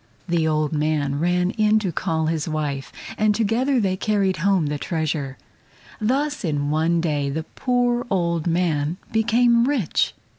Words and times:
The 0.27 0.47
old 0.47 0.71
man 0.73 1.19
ran 1.19 1.51
in 1.51 1.77
to 1.77 1.91
call 1.91 2.25
his 2.25 2.47
wife, 2.49 2.91
and 3.19 3.35
together 3.35 3.79
they 3.79 3.95
carried 3.95 4.37
home 4.37 4.65
the 4.65 4.79
treasure. 4.79 5.37
Thus 5.99 6.43
in 6.43 6.71
one 6.71 7.01
day 7.01 7.29
the 7.29 7.43
poor 7.43 8.07
old 8.09 8.47
man 8.47 8.97
became 9.11 9.65
rich. 9.65 10.15